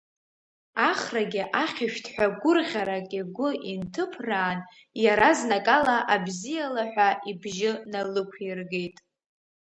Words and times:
Ахрагьы 0.89 1.43
ахьышәҭҳәа 1.63 2.27
гәырӷьарак 2.39 3.09
игәы 3.19 3.49
инҭыԥраан, 3.71 4.59
иаразнакала 5.03 5.97
абзиала 6.13 6.83
ҳәа 6.91 7.09
ибжьы 7.29 7.71
налықәиргеит. 7.91 8.97